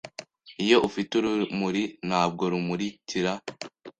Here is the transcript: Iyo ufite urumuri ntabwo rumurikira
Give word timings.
Iyo 0.63 0.77
ufite 0.87 1.11
urumuri 1.15 1.83
ntabwo 2.07 2.43
rumurikira 2.51 3.31